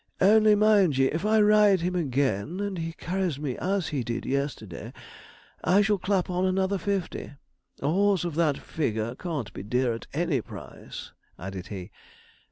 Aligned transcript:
Only 0.19 0.55
mind 0.55 0.97
ye, 0.97 1.05
if 1.11 1.27
I 1.27 1.39
ride 1.41 1.81
him 1.81 1.93
again, 1.93 2.59
and 2.59 2.79
he 2.79 2.93
carries 2.93 3.37
me 3.39 3.55
as 3.57 3.89
he 3.89 4.03
did 4.03 4.25
yesterday, 4.25 4.93
I 5.63 5.83
shall 5.83 5.99
clap 5.99 6.27
on 6.27 6.43
another 6.43 6.79
fifty. 6.79 7.33
A 7.83 7.87
horse 7.87 8.23
of 8.25 8.33
that 8.33 8.57
figure 8.57 9.13
can't 9.13 9.53
be 9.53 9.61
dear 9.61 9.93
at 9.93 10.07
any 10.11 10.41
price,' 10.41 11.11
added 11.37 11.67
he. 11.67 11.91